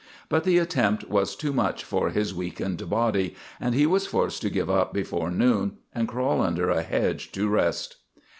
But 0.29 0.45
the 0.45 0.57
attempt 0.57 1.07
was 1.09 1.35
too 1.35 1.53
much 1.53 1.83
for 1.83 2.09
his 2.09 2.33
weakened 2.33 2.89
body, 2.89 3.35
and 3.59 3.75
he 3.75 3.85
was 3.85 4.07
forced 4.07 4.41
to 4.41 4.49
give 4.49 4.67
up 4.67 4.93
before 4.93 5.29
noon 5.29 5.73
and 5.93 6.07
crawl 6.07 6.41
under 6.41 6.71
a 6.71 6.81
hedge 6.81 7.31
to 7.33 7.47
rest. 7.47 7.97